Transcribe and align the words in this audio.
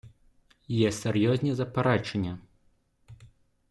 Є 0.67 0.91
серйозні 0.91 1.55
заперечення. 1.55 2.39